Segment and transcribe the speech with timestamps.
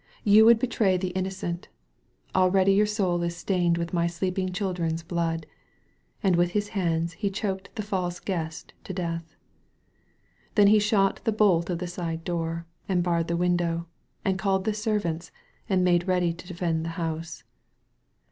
[0.23, 1.67] "You would betray the innocent.
[2.33, 5.45] Already your soul is stained with my sleeping children's blood."
[6.23, 9.35] And with his hands he choked the false Guest to death.
[10.55, 13.85] Then he shot the bolt of the side door» and barred the window,
[14.25, 15.31] and called the servants,
[15.69, 17.43] and made ready to defend the house.